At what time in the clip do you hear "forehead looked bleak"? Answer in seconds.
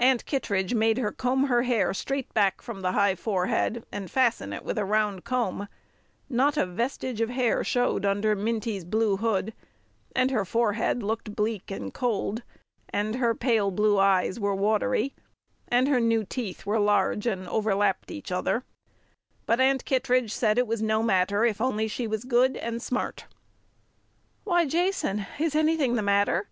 10.44-11.70